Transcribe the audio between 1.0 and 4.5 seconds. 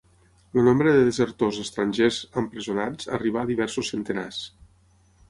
«desertors» estrangers empresonats arribà a diversos centenars